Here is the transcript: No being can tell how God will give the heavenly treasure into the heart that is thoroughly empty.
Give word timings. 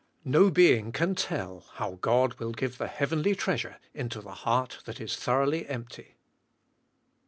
No 0.25 0.49
being 0.49 0.91
can 0.91 1.13
tell 1.13 1.63
how 1.75 1.99
God 2.01 2.39
will 2.39 2.53
give 2.53 2.79
the 2.79 2.87
heavenly 2.87 3.35
treasure 3.35 3.77
into 3.93 4.19
the 4.19 4.31
heart 4.33 4.79
that 4.85 4.99
is 4.99 5.15
thoroughly 5.15 5.69
empty. 5.69 6.15